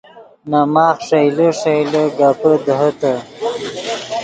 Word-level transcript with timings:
نے 0.49 0.59
ماخ 0.73 0.97
ݰئیلے 1.07 1.47
ݰئیلے 1.59 2.03
گپے 2.17 2.51
دیہے 2.65 2.91
تے 2.99 3.13